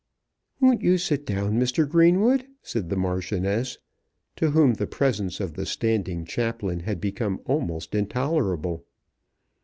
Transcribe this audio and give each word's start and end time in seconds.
"Won't 0.59 0.81
you 0.81 0.97
sit 0.97 1.27
down, 1.27 1.59
Mr. 1.59 1.87
Greenwood?" 1.87 2.47
said 2.63 2.89
the 2.89 2.95
Marchioness, 2.95 3.77
to 4.37 4.49
whom 4.49 4.73
the 4.73 4.87
presence 4.87 5.39
of 5.39 5.53
the 5.53 5.67
standing 5.67 6.25
chaplain 6.25 6.79
had 6.79 6.99
become 6.99 7.39
almost 7.45 7.93
intolerable. 7.93 8.83